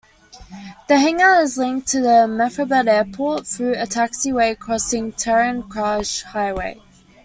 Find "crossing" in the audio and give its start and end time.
4.57-5.11